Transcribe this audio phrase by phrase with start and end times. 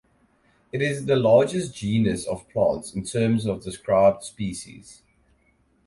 [0.71, 5.03] It is the largest genus of plants in terms of described species.